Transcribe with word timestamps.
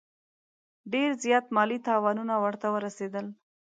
ډېر 0.93 1.09
زیات 1.23 1.45
مالي 1.55 1.79
تاوانونه 1.87 2.33
ورته 2.43 2.67
ورسېدل. 2.75 3.25